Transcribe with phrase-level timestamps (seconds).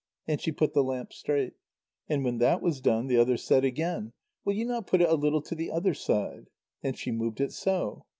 [0.27, 1.53] And she put the lamp straight.
[2.09, 5.13] And when that was done, the other said again: "Will you not put it a
[5.13, 6.49] little to the other side?"
[6.81, 8.05] And she moved it so.